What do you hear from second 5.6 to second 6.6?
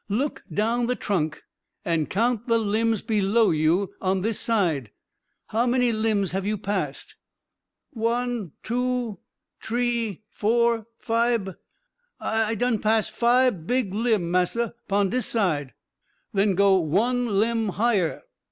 many limbs have you